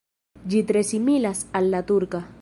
[0.53, 2.29] Ĝi tre similas al la turka.